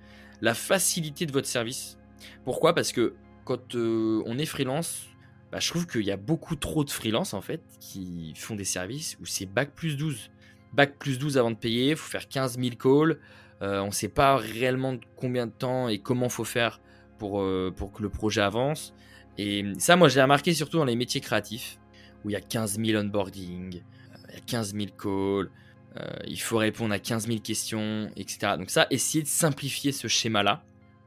La 0.40 0.54
facilité 0.54 1.26
de 1.26 1.32
votre 1.32 1.46
service. 1.46 1.98
Pourquoi? 2.44 2.74
Parce 2.74 2.92
que 2.92 3.14
quand 3.44 3.74
euh, 3.74 4.22
on 4.24 4.38
est 4.38 4.46
freelance, 4.46 5.06
bah, 5.52 5.58
je 5.60 5.68
trouve 5.68 5.86
qu'il 5.86 6.02
y 6.02 6.10
a 6.10 6.16
beaucoup 6.16 6.56
trop 6.56 6.84
de 6.84 6.90
freelance 6.90 7.34
en 7.34 7.40
fait 7.40 7.60
qui 7.78 8.32
font 8.36 8.54
des 8.54 8.64
services 8.64 9.18
où 9.20 9.26
c'est 9.26 9.46
bac 9.46 9.72
plus 9.74 9.96
12. 9.96 10.30
Bac 10.72 10.96
plus 10.98 11.18
12 11.18 11.36
avant 11.36 11.50
de 11.50 11.56
payer, 11.56 11.90
il 11.90 11.96
faut 11.96 12.08
faire 12.08 12.28
15 12.28 12.58
000 12.58 12.76
calls. 12.76 13.18
Euh, 13.60 13.80
on 13.80 13.88
ne 13.88 13.92
sait 13.92 14.08
pas 14.08 14.36
réellement 14.36 14.96
combien 15.16 15.46
de 15.46 15.52
temps 15.52 15.88
et 15.88 15.98
comment 15.98 16.28
faut 16.28 16.44
faire 16.44 16.80
pour, 17.20 17.42
euh, 17.42 17.70
pour 17.76 17.92
que 17.92 18.02
le 18.02 18.08
projet 18.08 18.40
avance. 18.40 18.94
Et 19.38 19.64
ça, 19.78 19.94
moi, 19.94 20.08
j'ai 20.08 20.20
remarqué 20.20 20.54
surtout 20.54 20.78
dans 20.78 20.84
les 20.86 20.96
métiers 20.96 21.20
créatifs, 21.20 21.78
où 22.24 22.30
il 22.30 22.32
y 22.32 22.36
a 22.36 22.40
15 22.40 22.80
000 22.82 23.00
onboarding, 23.00 23.76
euh, 23.76 24.18
il 24.30 24.34
y 24.34 24.38
a 24.38 24.40
15 24.40 24.74
000 24.74 24.86
calls, 24.98 25.50
euh, 25.96 26.16
il 26.26 26.40
faut 26.40 26.56
répondre 26.56 26.94
à 26.94 26.98
15 26.98 27.26
000 27.28 27.40
questions, 27.40 28.10
etc. 28.16 28.54
Donc 28.58 28.70
ça, 28.70 28.86
essayez 28.90 29.22
de 29.22 29.28
simplifier 29.28 29.92
ce 29.92 30.08
schéma-là. 30.08 30.64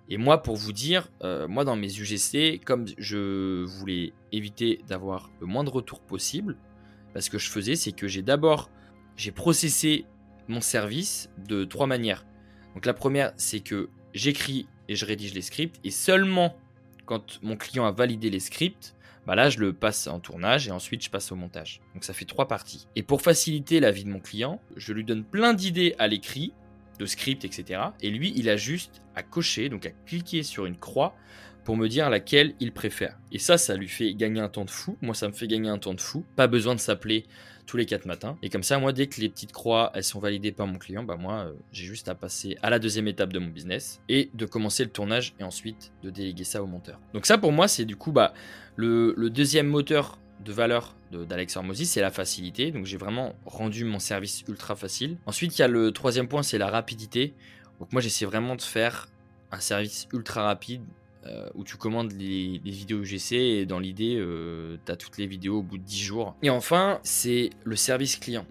Et 0.09 0.17
moi, 0.17 0.43
pour 0.43 0.57
vous 0.57 0.73
dire, 0.73 1.09
moi, 1.47 1.63
dans 1.63 1.77
mes 1.77 1.87
UGC, 1.87 2.59
comme 2.65 2.85
je 2.97 3.63
voulais 3.63 4.11
éviter 4.33 4.81
d'avoir 4.85 5.31
le 5.39 5.47
moins 5.47 5.63
de 5.63 5.69
retours 5.69 6.01
possible, 6.01 6.57
ce 7.17 7.29
que 7.29 7.37
je 7.37 7.49
faisais, 7.49 7.77
c'est 7.77 7.93
que 7.93 8.09
j'ai 8.09 8.21
d'abord, 8.21 8.69
j'ai 9.15 9.31
processé 9.31 10.05
mon 10.49 10.59
service 10.59 11.29
de 11.47 11.63
trois 11.63 11.87
manières. 11.87 12.25
Donc 12.75 12.85
la 12.85 12.93
première, 12.93 13.31
c'est 13.37 13.61
que 13.61 13.89
j'écris 14.13 14.67
et 14.89 14.95
je 14.95 15.05
rédige 15.05 15.33
les 15.33 15.41
scripts, 15.41 15.79
et 15.83 15.91
seulement 15.91 16.55
quand 17.05 17.39
mon 17.41 17.57
client 17.57 17.85
a 17.85 17.91
validé 17.91 18.29
les 18.29 18.39
scripts, 18.39 18.95
bah 19.25 19.35
là 19.35 19.49
je 19.49 19.59
le 19.59 19.73
passe 19.73 20.07
en 20.07 20.19
tournage 20.19 20.67
et 20.67 20.71
ensuite 20.71 21.03
je 21.03 21.09
passe 21.09 21.31
au 21.31 21.35
montage. 21.35 21.81
Donc 21.93 22.03
ça 22.03 22.13
fait 22.13 22.25
trois 22.25 22.47
parties. 22.47 22.87
Et 22.95 23.03
pour 23.03 23.21
faciliter 23.21 23.79
la 23.79 23.91
vie 23.91 24.03
de 24.03 24.09
mon 24.09 24.19
client, 24.19 24.61
je 24.75 24.93
lui 24.93 25.03
donne 25.03 25.23
plein 25.23 25.53
d'idées 25.53 25.95
à 25.99 26.07
l'écrit, 26.07 26.53
de 26.99 27.05
scripts, 27.05 27.45
etc. 27.45 27.81
Et 28.01 28.09
lui, 28.09 28.33
il 28.35 28.49
a 28.49 28.57
juste 28.57 29.01
à 29.15 29.23
cocher, 29.23 29.69
donc 29.69 29.85
à 29.85 29.91
cliquer 30.05 30.43
sur 30.43 30.65
une 30.65 30.77
croix 30.77 31.15
pour 31.63 31.77
me 31.77 31.87
dire 31.87 32.09
laquelle 32.09 32.53
il 32.59 32.71
préfère. 32.73 33.17
Et 33.31 33.39
ça, 33.39 33.57
ça 33.57 33.75
lui 33.75 33.87
fait 33.87 34.13
gagner 34.13 34.41
un 34.41 34.49
temps 34.49 34.65
de 34.65 34.69
fou. 34.69 34.97
Moi, 35.01 35.15
ça 35.15 35.27
me 35.27 35.33
fait 35.33 35.47
gagner 35.47 35.69
un 35.69 35.77
temps 35.77 35.93
de 35.93 36.01
fou. 36.01 36.25
Pas 36.35 36.47
besoin 36.47 36.75
de 36.75 36.79
s'appeler 36.79 37.25
tous 37.65 37.77
les 37.77 37.85
quatre 37.85 38.05
matins. 38.05 38.37
Et 38.41 38.49
comme 38.49 38.63
ça, 38.63 38.77
moi, 38.79 38.93
dès 38.93 39.07
que 39.07 39.21
les 39.21 39.29
petites 39.29 39.51
croix, 39.51 39.91
elles 39.93 40.03
sont 40.03 40.19
validées 40.19 40.51
par 40.51 40.67
mon 40.67 40.77
client, 40.77 41.03
bah 41.03 41.15
moi, 41.17 41.45
euh, 41.45 41.53
j'ai 41.71 41.85
juste 41.85 42.09
à 42.09 42.15
passer 42.15 42.57
à 42.61 42.69
la 42.69 42.79
deuxième 42.79 43.07
étape 43.07 43.33
de 43.33 43.39
mon 43.39 43.49
business 43.49 44.01
et 44.09 44.29
de 44.33 44.45
commencer 44.45 44.83
le 44.83 44.89
tournage 44.89 45.33
et 45.39 45.43
ensuite 45.43 45.91
de 46.03 46.09
déléguer 46.09 46.43
ça 46.43 46.63
au 46.63 46.67
monteur. 46.67 46.99
Donc 47.13 47.25
ça, 47.25 47.37
pour 47.37 47.51
moi, 47.51 47.67
c'est 47.67 47.85
du 47.85 47.95
coup, 47.95 48.11
bah, 48.11 48.33
le, 48.75 49.13
deuxième 49.29 49.67
moteur 49.67 50.19
de 50.43 50.51
valeur 50.51 50.95
d'Alex 51.11 51.55
Hormozy, 51.55 51.85
c'est 51.85 52.01
la 52.01 52.11
facilité. 52.11 52.71
Donc 52.71 52.85
j'ai 52.85 52.97
vraiment 52.97 53.35
rendu 53.45 53.85
mon 53.85 53.99
service 53.99 54.43
ultra 54.47 54.75
facile. 54.75 55.17
Ensuite, 55.25 55.57
il 55.57 55.61
y 55.61 55.63
a 55.63 55.67
le 55.67 55.91
troisième 55.91 56.27
point, 56.27 56.43
c'est 56.43 56.57
la 56.57 56.69
rapidité. 56.69 57.33
Donc 57.79 57.91
moi, 57.93 58.01
j'essaie 58.01 58.25
vraiment 58.25 58.55
de 58.55 58.61
faire 58.61 59.07
un 59.51 59.59
service 59.59 60.07
ultra 60.11 60.43
rapide 60.43 60.81
euh, 61.25 61.49
où 61.55 61.63
tu 61.63 61.77
commandes 61.77 62.11
les, 62.11 62.59
vidéos 62.65 63.01
UGC 63.01 63.33
et 63.33 63.65
dans 63.65 63.79
l'idée, 63.79 64.17
euh, 64.17 64.77
tu 64.85 64.91
as 64.91 64.95
toutes 64.95 65.17
les 65.17 65.27
vidéos 65.27 65.59
au 65.59 65.63
bout 65.63 65.77
de 65.77 65.83
10 65.83 65.99
jours. 65.99 66.35
Et 66.41 66.49
enfin, 66.49 66.99
c'est 67.03 67.51
le 67.63 67.75
service 67.75 68.17
client. 68.17 68.45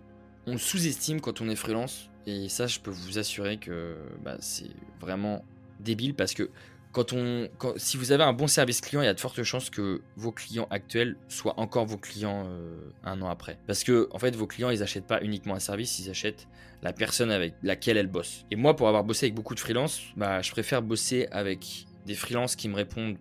On 0.46 0.56
sous-estime 0.56 1.20
quand 1.20 1.40
on 1.40 1.48
est 1.48 1.56
freelance 1.56 2.08
et 2.26 2.48
ça, 2.48 2.66
je 2.66 2.80
peux 2.80 2.90
vous 2.90 3.18
assurer 3.18 3.58
que 3.58 3.96
bah, 4.24 4.36
c'est 4.40 4.70
vraiment 5.00 5.44
débile 5.80 6.14
parce 6.14 6.34
que 6.34 6.50
quand 6.92 7.12
on, 7.14 7.48
si 7.76 7.96
vous 7.96 8.12
avez 8.12 8.22
un 8.22 8.34
bon 8.34 8.46
service 8.46 8.80
client, 8.80 9.00
il 9.00 9.06
y 9.06 9.08
a 9.08 9.14
de 9.14 9.20
fortes 9.20 9.42
chances 9.42 9.70
que 9.70 10.02
vos 10.16 10.30
clients 10.30 10.68
actuels 10.70 11.16
soient 11.28 11.58
encore 11.58 11.86
vos 11.86 11.96
clients 11.96 12.44
euh, 12.46 12.76
un 13.02 13.20
an 13.22 13.28
après. 13.28 13.58
Parce 13.66 13.82
que 13.82 14.08
en 14.12 14.18
fait, 14.18 14.36
vos 14.36 14.46
clients, 14.46 14.70
ils 14.70 14.82
achètent 14.82 15.06
pas 15.06 15.22
uniquement 15.22 15.54
un 15.54 15.60
service, 15.60 15.98
ils 15.98 16.10
achètent 16.10 16.46
la 16.82 16.92
personne 16.92 17.30
avec 17.30 17.54
laquelle 17.62 17.96
elle 17.96 18.08
bosse. 18.08 18.44
Et 18.50 18.56
moi, 18.56 18.76
pour 18.76 18.88
avoir 18.88 19.04
bossé 19.04 19.26
avec 19.26 19.34
beaucoup 19.34 19.54
de 19.54 19.60
freelance, 19.60 20.02
bah, 20.16 20.42
je 20.42 20.50
préfère 20.50 20.82
bosser 20.82 21.28
avec 21.30 21.86
des 22.06 22.14
freelances 22.14 22.56
qui 22.56 22.68
me 22.68 22.74
répondent 22.74 23.16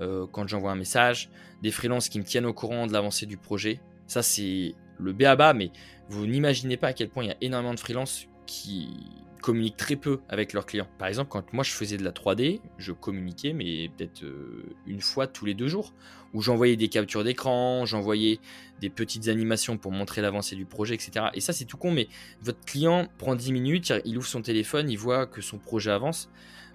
euh, 0.00 0.26
quand 0.30 0.46
j'envoie 0.46 0.72
un 0.72 0.76
message, 0.76 1.30
des 1.62 1.70
freelances 1.70 2.08
qui 2.08 2.18
me 2.18 2.24
tiennent 2.24 2.46
au 2.46 2.52
courant 2.52 2.86
de 2.86 2.92
l'avancée 2.92 3.26
du 3.26 3.36
projet. 3.36 3.80
Ça, 4.06 4.22
c'est 4.22 4.74
le 4.98 5.12
BABA, 5.12 5.54
mais 5.54 5.70
vous 6.08 6.26
n'imaginez 6.26 6.76
pas 6.76 6.88
à 6.88 6.92
quel 6.92 7.08
point 7.08 7.24
il 7.24 7.28
y 7.28 7.32
a 7.32 7.36
énormément 7.40 7.74
de 7.74 7.80
freelances 7.80 8.26
qui 8.46 8.88
communiquent 9.46 9.76
très 9.76 9.94
peu 9.94 10.18
avec 10.28 10.52
leurs 10.52 10.66
clients. 10.66 10.88
Par 10.98 11.06
exemple, 11.06 11.30
quand 11.30 11.52
moi 11.52 11.62
je 11.62 11.70
faisais 11.70 11.96
de 11.96 12.02
la 12.02 12.10
3D, 12.10 12.60
je 12.78 12.90
communiquais, 12.90 13.52
mais 13.52 13.88
peut-être 13.96 14.24
euh, 14.24 14.64
une 14.88 15.00
fois 15.00 15.28
tous 15.28 15.44
les 15.44 15.54
deux 15.54 15.68
jours, 15.68 15.94
où 16.34 16.42
j'envoyais 16.42 16.74
des 16.74 16.88
captures 16.88 17.22
d'écran, 17.22 17.86
j'envoyais 17.86 18.40
des 18.80 18.90
petites 18.90 19.28
animations 19.28 19.78
pour 19.78 19.92
montrer 19.92 20.20
l'avancée 20.20 20.56
du 20.56 20.64
projet, 20.64 20.96
etc. 20.96 21.26
Et 21.32 21.40
ça, 21.40 21.52
c'est 21.52 21.64
tout 21.64 21.76
con, 21.76 21.92
mais 21.92 22.08
votre 22.42 22.58
client 22.64 23.06
prend 23.18 23.36
10 23.36 23.52
minutes, 23.52 23.92
il 24.04 24.18
ouvre 24.18 24.26
son 24.26 24.42
téléphone, 24.42 24.90
il 24.90 24.98
voit 24.98 25.26
que 25.26 25.40
son 25.40 25.58
projet 25.58 25.92
avance 25.92 26.28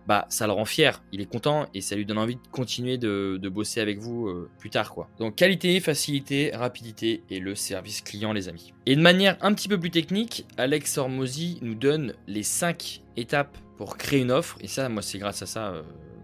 bah 0.08 0.26
ça 0.30 0.48
le 0.48 0.54
rend 0.54 0.66
fier, 0.66 1.02
il 1.12 1.22
est 1.22 1.26
content 1.26 1.68
et 1.74 1.82
ça 1.82 1.96
lui 1.96 2.06
donne 2.06 2.18
envie 2.18 2.36
de 2.36 2.42
continuer 2.52 2.98
de, 2.98 3.40
bosser 3.50 3.82
avec 3.82 4.00
vous 4.00 4.28
euh, 4.28 4.50
plus 4.60 4.70
tard 4.70 4.94
quoi. 4.94 5.10
Donc 5.20 5.36
qualité, 5.36 5.80
facilité, 5.80 6.52
rapidité 6.54 7.24
et 7.30 7.40
le 7.40 7.54
service 7.54 8.02
client 8.02 8.34
les 8.34 8.48
amis. 8.50 8.74
Et 8.86 8.96
de 8.96 9.02
manière 9.02 9.38
un 9.42 9.54
petit 9.54 9.68
peu 9.68 9.80
plus 9.80 9.92
technique, 9.92 10.46
Alex 10.58 10.98
Hormozy 10.98 11.60
nous 11.62 11.76
donne 11.76 12.14
les 12.28 12.44
5 12.62 13.02
étapes 13.18 13.58
pour 13.76 13.98
créer 13.98 14.22
une 14.22 14.30
offre 14.30 14.56
et 14.62 14.68
ça 14.68 14.88
moi 14.88 15.02
c'est 15.02 15.18
grâce 15.18 15.42
à 15.42 15.48
ça 15.48 15.70
euh, 15.70 15.82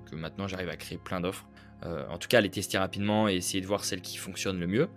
que 0.08 0.16
maintenant 0.16 0.48
j'arrive 0.48 0.70
à 0.70 0.76
créer 0.76 1.00
plein 1.00 1.20
d'offres. 1.20 1.48
Euh, 1.84 2.08
en 2.10 2.20
tout 2.20 2.28
cas 2.28 2.42
les 2.42 2.52
tester 2.52 2.78
rapidement 2.78 3.28
et 3.28 3.38
essayer 3.38 3.60
de 3.60 3.66
voir 3.66 3.84
celle 3.84 4.02
qui 4.02 4.18
fonctionne 4.18 4.60
le 4.60 4.68
mieux. 4.68 4.88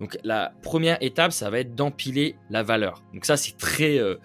Donc 0.00 0.18
la 0.24 0.52
première 0.62 1.00
étape, 1.00 1.30
ça 1.30 1.48
va 1.48 1.60
être 1.60 1.76
d'empiler 1.76 2.34
la 2.48 2.64
valeur. 2.64 3.04
Donc 3.14 3.24
ça, 3.24 3.36
c'est 3.36 3.56
très 3.56 3.98
euh, 3.98 4.16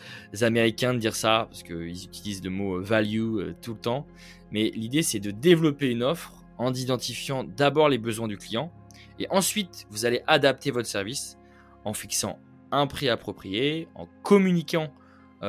américain 0.41 0.95
de 0.95 1.00
dire 1.00 1.15
ça, 1.15 1.48
parce 1.51 1.62
qu'ils 1.62 2.05
utilisent 2.05 2.43
le 2.43 2.50
mot 2.50 2.81
value 2.81 3.51
tout 3.62 3.74
le 3.74 3.79
temps. 3.79 4.07
Mais 4.50 4.72
l'idée, 4.74 5.03
c'est 5.03 5.19
de 5.19 5.29
développer 5.29 5.91
une 5.91 6.01
offre 6.01 6.34
en 6.57 6.74
identifiant 6.74 7.43
d'abord 7.43 7.89
les 7.89 7.98
besoins 8.00 8.29
du 8.29 8.38
client, 8.38 8.72
et 9.19 9.27
ensuite, 9.29 9.86
vous 9.91 10.05
allez 10.05 10.24
adapter 10.27 10.72
votre 10.72 10.88
service 10.88 11.38
en 11.84 11.93
fixant 11.93 12.39
un 12.72 12.88
prix 12.88 13.10
approprié, 13.10 13.88
en 13.95 14.07
communiquant 14.24 14.91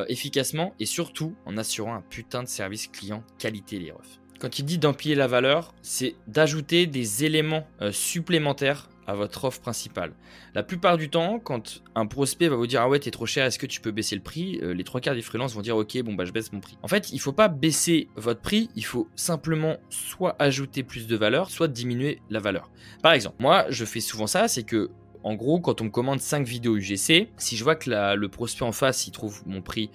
efficacement, 0.08 0.74
et 0.78 0.86
surtout 0.86 1.34
en 1.46 1.56
assurant 1.56 1.94
un 1.94 2.02
putain 2.02 2.42
de 2.42 2.48
service 2.48 2.86
client 2.88 3.22
qualité 3.38 3.78
les 3.78 3.92
refs. 3.92 4.20
Quand 4.38 4.58
il 4.58 4.64
dit 4.64 4.78
d'empiler 4.78 5.14
la 5.14 5.26
valeur, 5.26 5.74
c'est 5.80 6.14
d'ajouter 6.26 6.86
des 6.86 7.24
éléments 7.24 7.66
supplémentaires 7.90 8.90
à 9.06 9.14
votre 9.14 9.44
offre 9.44 9.60
principale. 9.60 10.12
La 10.54 10.62
plupart 10.62 10.96
du 10.96 11.08
temps, 11.08 11.38
quand 11.38 11.82
un 11.94 12.06
prospect 12.06 12.48
va 12.48 12.56
vous 12.56 12.66
dire 12.66 12.82
ah 12.82 12.88
ouais 12.88 12.98
t'es 12.98 13.10
trop 13.10 13.26
cher, 13.26 13.46
est-ce 13.46 13.58
que 13.58 13.66
tu 13.66 13.80
peux 13.80 13.92
baisser 13.92 14.16
le 14.16 14.22
prix 14.22 14.58
euh, 14.62 14.74
Les 14.74 14.84
trois 14.84 15.00
quarts 15.00 15.14
des 15.14 15.22
freelances 15.22 15.54
vont 15.54 15.60
dire 15.60 15.76
ok 15.76 16.02
bon 16.02 16.14
bah 16.14 16.24
je 16.24 16.32
baisse 16.32 16.52
mon 16.52 16.60
prix. 16.60 16.76
En 16.82 16.88
fait, 16.88 17.12
il 17.12 17.18
faut 17.20 17.32
pas 17.32 17.48
baisser 17.48 18.08
votre 18.16 18.40
prix, 18.40 18.68
il 18.74 18.84
faut 18.84 19.08
simplement 19.14 19.76
soit 19.90 20.36
ajouter 20.38 20.82
plus 20.82 21.06
de 21.06 21.16
valeur, 21.16 21.50
soit 21.50 21.68
diminuer 21.68 22.20
la 22.30 22.40
valeur. 22.40 22.70
Par 23.02 23.12
exemple, 23.12 23.36
moi 23.38 23.66
je 23.68 23.84
fais 23.84 24.00
souvent 24.00 24.26
ça, 24.26 24.48
c'est 24.48 24.64
que 24.64 24.90
en 25.26 25.35
gros 25.35 25.59
quand 25.59 25.80
on 25.80 25.87
me 25.87 25.90
commande 25.90 26.21
5 26.21 26.47
vidéos 26.47 26.76
UGC, 26.76 27.30
si 27.37 27.56
je 27.56 27.64
vois 27.64 27.75
que 27.75 28.14
le 28.14 28.28
prospect 28.28 28.62
en 28.62 28.71
face 28.71 29.09
il 29.09 29.11
trouve 29.11 29.42
mon 29.45 29.61
prix 29.61 29.90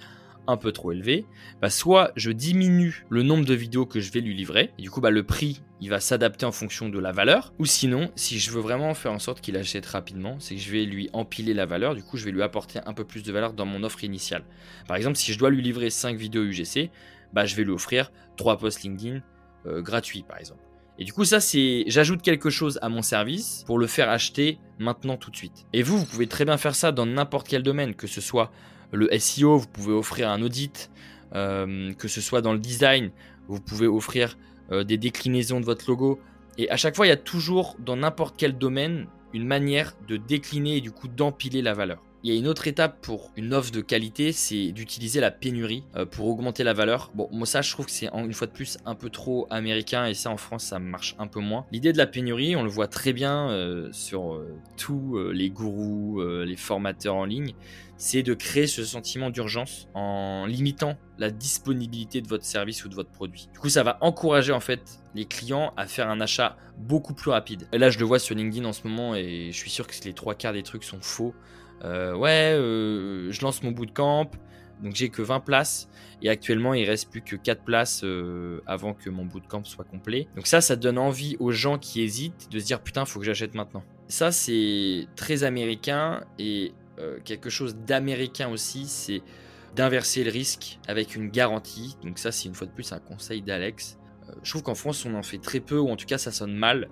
un 0.45 0.57
peu 0.57 0.73
trop 0.73 0.91
élevé, 0.91 1.25
bah 1.61 1.69
soit 1.69 2.11
je 2.17 2.31
diminue 2.31 3.05
le 3.09 3.23
nombre 3.23 3.45
de 3.45 3.53
vidéos 3.53 3.85
que 3.85 4.01
je 4.01 4.11
vais 4.11 4.19
lui 4.19 4.35
livrer, 4.35 4.71
du 4.77 4.91
coup 4.91 4.99
bah 4.99 5.09
le 5.09 5.23
prix 5.23 5.61
il 5.79 5.89
va 5.89 6.01
s'adapter 6.01 6.45
en 6.45 6.51
fonction 6.51 6.89
de 6.89 6.99
la 6.99 7.13
valeur, 7.13 7.53
ou 7.59 7.65
sinon 7.65 8.11
si 8.17 8.39
je 8.39 8.51
veux 8.51 8.59
vraiment 8.59 8.93
faire 8.93 9.13
en 9.13 9.19
sorte 9.19 9.39
qu'il 9.39 9.55
achète 9.55 9.85
rapidement, 9.85 10.35
c'est 10.39 10.55
que 10.55 10.61
je 10.61 10.69
vais 10.69 10.83
lui 10.83 11.09
empiler 11.13 11.53
la 11.53 11.65
valeur, 11.65 11.95
du 11.95 12.03
coup 12.03 12.17
je 12.17 12.25
vais 12.25 12.31
lui 12.31 12.43
apporter 12.43 12.81
un 12.85 12.93
peu 12.93 13.05
plus 13.05 13.23
de 13.23 13.31
valeur 13.31 13.53
dans 13.53 13.65
mon 13.65 13.83
offre 13.83 14.03
initiale. 14.03 14.43
Par 14.85 14.97
exemple 14.97 15.15
si 15.15 15.31
je 15.31 15.39
dois 15.39 15.49
lui 15.49 15.61
livrer 15.61 15.89
5 15.89 16.17
vidéos 16.17 16.43
UGC, 16.43 16.89
bah 17.31 17.45
je 17.45 17.55
vais 17.55 17.63
lui 17.63 17.71
offrir 17.71 18.11
3 18.35 18.57
posts 18.57 18.83
LinkedIn 18.83 19.21
euh, 19.65 19.81
gratuits 19.81 20.25
par 20.27 20.39
exemple. 20.39 20.70
Et 21.01 21.03
du 21.03 21.13
coup, 21.13 21.25
ça, 21.25 21.39
c'est. 21.39 21.83
J'ajoute 21.87 22.21
quelque 22.21 22.51
chose 22.51 22.77
à 22.83 22.87
mon 22.87 23.01
service 23.01 23.63
pour 23.65 23.79
le 23.79 23.87
faire 23.87 24.07
acheter 24.07 24.59
maintenant 24.77 25.17
tout 25.17 25.31
de 25.31 25.35
suite. 25.35 25.65
Et 25.73 25.81
vous, 25.81 25.97
vous 25.97 26.05
pouvez 26.05 26.27
très 26.27 26.45
bien 26.45 26.57
faire 26.57 26.75
ça 26.75 26.91
dans 26.91 27.07
n'importe 27.07 27.47
quel 27.47 27.63
domaine, 27.63 27.95
que 27.95 28.05
ce 28.05 28.21
soit 28.21 28.51
le 28.91 29.09
SEO, 29.17 29.57
vous 29.57 29.67
pouvez 29.67 29.93
offrir 29.93 30.29
un 30.29 30.43
audit, 30.43 30.91
euh, 31.33 31.91
que 31.93 32.07
ce 32.07 32.21
soit 32.21 32.41
dans 32.41 32.53
le 32.53 32.59
design, 32.59 33.09
vous 33.47 33.59
pouvez 33.59 33.87
offrir 33.87 34.37
euh, 34.71 34.83
des 34.83 34.99
déclinaisons 34.99 35.59
de 35.59 35.65
votre 35.65 35.89
logo. 35.89 36.19
Et 36.59 36.69
à 36.69 36.77
chaque 36.77 36.95
fois, 36.95 37.07
il 37.07 37.09
y 37.09 37.13
a 37.13 37.17
toujours 37.17 37.77
dans 37.79 37.95
n'importe 37.95 38.35
quel 38.37 38.55
domaine 38.55 39.07
une 39.33 39.47
manière 39.47 39.95
de 40.07 40.17
décliner 40.17 40.77
et 40.77 40.81
du 40.81 40.91
coup 40.91 41.07
d'empiler 41.07 41.63
la 41.63 41.73
valeur. 41.73 42.03
Il 42.23 42.31
y 42.31 42.35
a 42.35 42.39
une 42.39 42.47
autre 42.47 42.67
étape 42.67 43.01
pour 43.01 43.31
une 43.35 43.51
offre 43.51 43.71
de 43.71 43.81
qualité, 43.81 44.31
c'est 44.31 44.71
d'utiliser 44.71 45.19
la 45.19 45.31
pénurie 45.31 45.83
euh, 45.95 46.05
pour 46.05 46.27
augmenter 46.27 46.63
la 46.63 46.73
valeur. 46.73 47.09
Bon, 47.15 47.27
moi 47.31 47.47
ça, 47.47 47.63
je 47.63 47.71
trouve 47.71 47.87
que 47.87 47.91
c'est 47.91 48.09
une 48.13 48.33
fois 48.33 48.45
de 48.45 48.51
plus 48.51 48.77
un 48.85 48.93
peu 48.93 49.09
trop 49.09 49.47
américain 49.49 50.05
et 50.05 50.13
ça 50.13 50.29
en 50.29 50.37
France, 50.37 50.65
ça 50.65 50.77
marche 50.77 51.15
un 51.17 51.25
peu 51.25 51.39
moins. 51.39 51.65
L'idée 51.71 51.93
de 51.93 51.97
la 51.97 52.05
pénurie, 52.05 52.55
on 52.55 52.61
le 52.61 52.69
voit 52.69 52.87
très 52.87 53.11
bien 53.11 53.49
euh, 53.49 53.89
sur 53.91 54.35
euh, 54.35 54.55
tous 54.77 55.17
les 55.31 55.49
gourous, 55.49 56.21
les 56.21 56.55
formateurs 56.55 57.15
en 57.15 57.25
ligne, 57.25 57.53
c'est 57.97 58.23
de 58.23 58.33
créer 58.33 58.67
ce 58.67 58.83
sentiment 58.83 59.29
d'urgence 59.29 59.87
en 59.93 60.45
limitant 60.47 60.97
la 61.17 61.29
disponibilité 61.29 62.21
de 62.21 62.27
votre 62.27 62.45
service 62.45 62.83
ou 62.83 62.89
de 62.89 62.95
votre 62.95 63.11
produit. 63.11 63.47
Du 63.53 63.59
coup, 63.59 63.69
ça 63.69 63.83
va 63.83 63.97
encourager 64.01 64.51
en 64.51 64.59
fait 64.59 65.01
les 65.13 65.25
clients 65.25 65.73
à 65.77 65.85
faire 65.85 66.09
un 66.09 66.19
achat 66.19 66.57
beaucoup 66.79 67.13
plus 67.13 67.29
rapide. 67.29 67.67
Là, 67.73 67.91
je 67.91 67.99
le 67.99 68.05
vois 68.05 68.17
sur 68.17 68.35
LinkedIn 68.35 68.65
en 68.65 68.73
ce 68.73 68.87
moment 68.87 69.15
et 69.15 69.49
je 69.51 69.57
suis 69.57 69.69
sûr 69.69 69.85
que 69.85 69.93
les 70.03 70.13
trois 70.13 70.33
quarts 70.33 70.53
des 70.53 70.63
trucs 70.63 70.83
sont 70.83 71.01
faux. 71.01 71.35
Euh, 71.83 72.15
ouais, 72.15 72.53
euh, 72.53 73.31
je 73.31 73.41
lance 73.41 73.63
mon 73.63 73.71
bootcamp, 73.71 74.29
donc 74.83 74.95
j'ai 74.95 75.09
que 75.09 75.21
20 75.21 75.39
places. 75.41 75.89
Et 76.21 76.29
actuellement, 76.29 76.73
il 76.73 76.87
reste 76.87 77.09
plus 77.09 77.21
que 77.21 77.35
4 77.35 77.63
places 77.63 78.01
euh, 78.03 78.61
avant 78.67 78.93
que 78.93 79.09
mon 79.09 79.25
bootcamp 79.25 79.63
soit 79.63 79.85
complet. 79.85 80.27
Donc 80.35 80.47
ça, 80.47 80.61
ça 80.61 80.75
donne 80.75 80.97
envie 80.97 81.35
aux 81.39 81.51
gens 81.51 81.79
qui 81.79 82.01
hésitent 82.01 82.49
de 82.51 82.59
se 82.59 82.65
dire 82.65 82.81
putain, 82.81 83.05
faut 83.05 83.19
que 83.19 83.25
j'achète 83.25 83.55
maintenant. 83.55 83.83
Ça, 84.07 84.31
c'est 84.31 85.07
très 85.15 85.43
américain 85.43 86.23
et 86.37 86.73
quelque 87.25 87.49
chose 87.49 87.75
d'américain 87.77 88.49
aussi, 88.49 88.85
c'est 88.85 89.23
d'inverser 89.75 90.23
le 90.23 90.29
risque 90.29 90.77
avec 90.87 91.15
une 91.15 91.31
garantie. 91.31 91.97
Donc 92.03 92.19
ça, 92.19 92.31
c'est 92.31 92.47
une 92.47 92.53
fois 92.53 92.67
de 92.67 92.71
plus 92.71 92.93
un 92.93 92.99
conseil 92.99 93.41
d'Alex. 93.41 93.97
je 94.43 94.49
trouve 94.51 94.61
qu'en 94.61 94.75
France, 94.75 95.03
on 95.05 95.15
en 95.15 95.23
fait 95.23 95.39
très 95.39 95.61
peu, 95.61 95.79
ou 95.79 95.89
en 95.89 95.95
tout 95.95 96.05
cas, 96.05 96.19
ça 96.19 96.31
sonne 96.31 96.53
mal. 96.53 96.89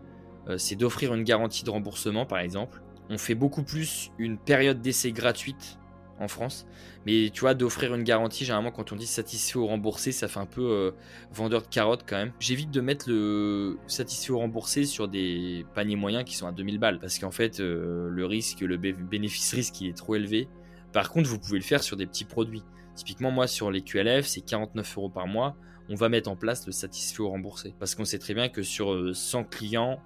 c'est 0.58 0.76
d'offrir 0.76 1.14
une 1.14 1.24
garantie 1.24 1.64
de 1.64 1.70
remboursement, 1.70 2.26
par 2.26 2.40
exemple 2.40 2.82
on 3.10 3.18
fait 3.18 3.36
beaucoup 3.36 3.64
plus 3.64 4.12
une 4.18 4.38
période 4.38 4.82
d'essai 4.82 5.12
gratuite 5.12 5.80
en 6.20 6.28
France. 6.28 6.68
Mais 7.06 7.30
tu 7.34 7.42
vois, 7.42 7.54
d'offrir 7.54 7.96
une 7.96 8.04
garantie, 8.04 8.44
généralement, 8.44 8.72
quand 8.72 8.92
on 8.92 8.96
dit 8.96 9.08
satisfait 9.08 9.58
ou 9.58 9.66
remboursé, 9.66 10.12
ça 10.12 10.28
fait 10.28 10.40
un 10.40 10.46
peu 10.46 10.62
euh, 10.62 10.92
vendeur 11.32 11.62
de 11.62 11.68
carottes 11.68 12.04
quand 12.06 12.18
même. 12.18 12.34
J'évite 12.40 12.72
de 12.72 12.82
mettre 12.82 13.10
le 13.10 13.78
satisfait 13.88 14.32
ou 14.32 14.40
remboursé 14.40 14.86
sur 14.86 15.08
des 15.08 15.66
paniers 15.74 15.96
moyens 15.96 16.26
qui 16.26 16.36
sont 16.36 16.48
à 16.48 16.52
2000 16.52 16.78
balles. 16.78 17.00
Parce 17.00 17.18
qu'en 17.20 17.32
fait, 17.32 17.60
euh, 17.60 18.10
le 18.10 18.26
risque, 18.26 18.62
le 18.62 18.78
bénéfice-risque, 18.78 19.82
il 19.82 19.90
est 19.90 19.98
trop 19.98 20.16
élevé. 20.16 20.50
Par 20.92 21.10
contre, 21.10 21.30
vous 21.30 21.40
pouvez 21.40 21.58
le 21.58 21.64
faire 21.64 21.84
sur 21.84 21.96
des 21.96 22.06
petits 22.06 22.26
produits. 22.26 22.64
Typiquement, 22.96 23.32
moi, 23.32 23.48
sur 23.48 23.72
les 23.72 23.82
QLF, 23.82 24.26
c'est 24.28 24.42
49 24.42 24.98
euros 24.98 25.10
par 25.10 25.28
mois. 25.28 25.56
On 25.88 25.96
va 25.96 26.10
mettre 26.10 26.30
en 26.30 26.36
place 26.36 26.66
le 26.68 26.72
satisfait 26.72 27.22
ou 27.22 27.30
remboursé. 27.30 27.74
Parce 27.80 27.96
qu'on 27.96 28.06
sait 28.06 28.20
très 28.20 28.34
bien 28.34 28.50
que 28.50 28.62
sur 28.62 29.16
100 29.16 29.40
euh, 29.40 29.44
clients, 29.44 30.00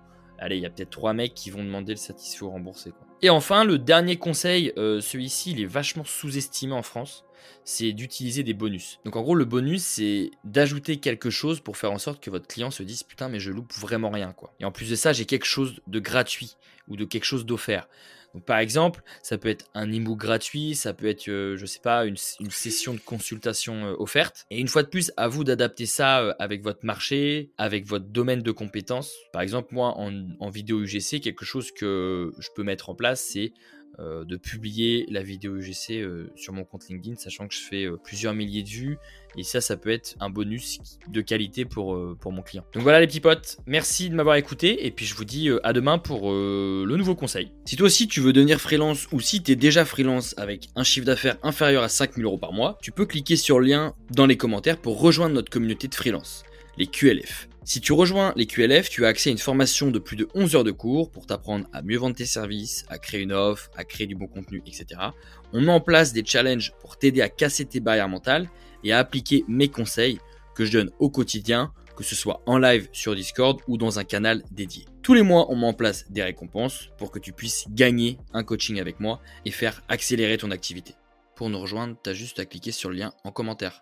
allez, 0.44 0.58
il 0.58 0.62
y 0.62 0.66
a 0.66 0.70
peut-être 0.70 0.90
trois 0.90 1.14
mecs 1.14 1.34
qui 1.34 1.50
vont 1.50 1.64
demander 1.64 1.94
le 1.94 1.98
satisfait 1.98 2.44
ou 2.44 2.50
remboursé. 2.50 2.92
Et 3.22 3.30
enfin, 3.30 3.64
le 3.64 3.80
dernier 3.80 4.18
conseil, 4.18 4.74
euh, 4.78 5.00
celui-ci, 5.00 5.52
il 5.52 5.62
est 5.62 5.66
vachement 5.66 6.04
sous-estimé 6.04 6.74
en 6.74 6.84
France, 6.84 7.24
c'est 7.64 7.94
d'utiliser 7.94 8.44
des 8.44 8.54
bonus. 8.54 9.00
Donc 9.06 9.16
en 9.16 9.22
gros, 9.22 9.36
le 9.36 9.46
bonus, 9.46 9.84
c'est 9.84 10.32
d'ajouter 10.44 10.98
quelque 10.98 11.30
chose 11.30 11.62
pour 11.62 11.78
faire 11.78 11.92
en 11.92 11.98
sorte 11.98 12.22
que 12.22 12.30
votre 12.30 12.48
client 12.48 12.72
se 12.72 12.84
dise 12.84 13.04
putain, 13.04 13.30
mais 13.30 13.40
je 13.40 13.52
loupe 13.52 13.74
vraiment 13.74 14.10
rien, 14.10 14.34
quoi. 14.34 14.54
Et 14.60 14.66
en 14.66 14.72
plus 14.72 14.90
de 14.90 14.96
ça, 14.96 15.14
j'ai 15.14 15.26
quelque 15.26 15.46
chose 15.46 15.80
de 15.88 16.00
gratuit 16.00 16.58
ou 16.90 16.98
de 16.98 17.06
quelque 17.06 17.24
chose 17.24 17.46
d'offert. 17.46 17.88
Par 18.40 18.58
exemple, 18.58 19.02
ça 19.22 19.38
peut 19.38 19.50
être 19.50 19.66
un 19.76 19.92
ebook 19.92 20.20
gratuit, 20.20 20.76
ça 20.76 20.94
peut 20.94 21.08
être, 21.08 21.28
euh, 21.30 21.56
je 21.56 21.66
sais 21.66 21.80
pas, 21.80 22.06
une, 22.06 22.18
session 22.18 22.94
de 22.94 23.00
consultation 23.00 23.86
euh, 23.86 23.96
offerte. 24.00 24.46
Et 24.50 24.60
une 24.60 24.68
fois 24.68 24.84
de 24.84 24.88
plus, 24.88 25.12
à 25.18 25.28
vous 25.28 25.44
d'adapter 25.44 25.86
ça 25.86 26.22
euh, 26.22 26.34
avec 26.40 26.64
votre 26.64 26.86
marché, 26.86 27.52
avec 27.58 27.86
votre 27.86 28.06
domaine 28.06 28.42
de 28.42 28.52
compétences. 28.52 29.14
Par 29.32 29.42
exemple, 29.42 29.74
moi, 29.74 29.96
en 29.98 30.50
vidéo 30.50 30.82
UGC, 30.82 31.22
quelque 31.22 31.46
chose 31.46 31.72
que 31.72 32.32
je 32.40 32.50
peux 32.56 32.64
mettre 32.64 32.90
en 32.90 32.96
place, 32.96 33.22
c'est 33.22 33.54
euh, 34.00 34.26
de 34.26 34.38
publier 34.38 35.06
la 35.12 35.22
vidéo 35.22 35.56
UGC 35.56 35.92
euh, 35.92 36.28
sur 36.36 36.52
mon 36.52 36.64
compte 36.64 36.88
LinkedIn, 36.90 37.16
sachant 37.16 37.48
que 37.48 37.54
je 37.54 37.60
fais 37.60 37.86
euh, 37.86 37.98
plusieurs 38.04 38.34
milliers 38.34 38.64
de 38.64 38.70
vues. 38.70 38.98
Et 39.38 39.44
ça, 39.44 39.62
ça 39.62 39.78
peut 39.78 39.92
être 39.92 40.16
un 40.20 40.32
bonus 40.32 40.80
de 41.08 41.22
qualité 41.22 41.64
pour, 41.64 42.00
pour 42.20 42.32
mon 42.32 42.42
client. 42.42 42.64
Donc 42.74 42.84
voilà 42.84 43.00
les 43.00 43.08
petits 43.08 43.20
potes, 43.20 43.58
merci 43.66 44.10
de 44.10 44.16
m'avoir 44.16 44.36
écouté. 44.36 44.86
Et 44.86 44.92
puis 44.92 45.06
je 45.06 45.16
vous 45.16 45.26
dis 45.26 45.50
à 45.64 45.74
demain 45.74 45.98
pour 45.98 46.32
le 46.32 46.96
nouveau 46.96 47.16
conseil. 47.16 47.52
Si 47.66 47.76
toi 47.76 47.88
aussi 47.88 48.08
tu 48.08 48.20
veux 48.20 48.32
devenir 48.32 48.62
freelance 48.62 49.08
ou 49.12 49.20
si 49.22 49.42
tu 49.42 49.52
es 49.52 49.56
déjà 49.56 49.86
freelance 49.86 50.36
avec 50.38 50.70
un 50.76 50.84
chiffre 50.84 51.08
d'affaires 51.08 51.38
inférieur 51.42 51.82
à 51.82 51.90
5000 51.90 52.24
euros 52.26 52.38
par 52.38 52.54
mois, 52.54 52.78
tu 52.80 52.92
peux 52.92 53.08
cliquer 53.08 53.36
sur 53.36 53.60
le 53.60 53.66
lien 53.66 53.96
dans 54.12 54.28
les 54.28 54.38
commentaires 54.38 54.78
pour 54.78 55.02
rejoindre 55.02 55.34
notre 55.34 55.50
communauté 55.50 55.88
de 55.88 55.96
freelance, 55.96 56.44
les 56.78 56.86
QLF. 56.86 57.50
Si 57.66 57.80
tu 57.80 57.94
rejoins 57.94 58.34
les 58.36 58.46
QLF, 58.46 58.90
tu 58.90 59.06
as 59.06 59.08
accès 59.08 59.30
à 59.30 59.32
une 59.32 59.38
formation 59.38 59.90
de 59.90 59.98
plus 59.98 60.18
de 60.18 60.28
11 60.36 60.58
heures 60.58 60.64
de 60.66 60.72
cours 60.72 61.10
pour 61.10 61.26
t'apprendre 61.26 61.66
à 61.72 61.82
mieux 61.82 61.98
vendre 61.98 62.16
tes 62.16 62.26
services, 62.26 62.84
à 62.90 62.98
créer 62.98 63.22
une 63.22 63.32
offre, 63.32 63.72
à 63.78 63.86
créer 63.86 64.06
du 64.06 64.16
bon 64.16 64.28
contenu, 64.28 64.62
etc. 64.66 64.86
On 65.54 65.62
met 65.62 65.72
en 65.72 65.80
place 65.80 66.12
des 66.12 66.26
challenges 66.26 66.74
pour 66.82 66.98
t'aider 66.98 67.22
à 67.22 67.30
casser 67.30 67.64
tes 67.64 67.80
barrières 67.80 68.10
mentales 68.10 68.50
et 68.84 68.92
à 68.92 69.00
appliquer 69.00 69.46
mes 69.48 69.70
conseils 69.70 70.20
que 70.56 70.66
je 70.66 70.74
donne 70.74 70.92
au 71.00 71.10
quotidien, 71.10 71.72
que 71.96 72.04
ce 72.04 72.16
soit 72.16 72.42
en 72.48 72.58
live 72.58 72.90
sur 72.92 73.16
Discord 73.16 73.62
ou 73.70 73.78
dans 73.78 73.98
un 73.98 74.04
canal 74.04 74.44
dédié. 74.52 74.84
Tous 75.02 75.14
les 75.14 75.22
mois, 75.22 75.50
on 75.50 75.56
met 75.56 75.68
en 75.68 75.74
place 75.74 76.12
des 76.12 76.24
récompenses 76.24 76.90
pour 76.98 77.12
que 77.12 77.20
tu 77.20 77.32
puisses 77.32 77.66
gagner 77.70 78.18
un 78.34 78.44
coaching 78.44 78.82
avec 78.82 79.00
moi 79.00 79.22
et 79.46 79.52
faire 79.52 79.84
accélérer 79.88 80.38
ton 80.38 80.52
activité. 80.52 80.96
Pour 81.38 81.50
nous 81.50 81.60
rejoindre, 81.60 81.96
tu 82.04 82.14
juste 82.14 82.40
à 82.40 82.46
cliquer 82.46 82.74
sur 82.74 82.90
le 82.90 82.98
lien 82.98 83.14
en 83.24 83.32
commentaire. 83.32 83.82